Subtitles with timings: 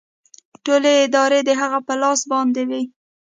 [0.63, 2.81] ټولې ادارې د هغه لاس باندې وې